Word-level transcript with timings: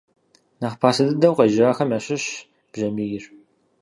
Нэхъ 0.59 0.77
пасэ 0.81 1.03
дыдэу 1.07 1.37
къежьахэм 1.37 1.89
ящыщщ 1.97 2.25
бжьамийр. 2.71 3.23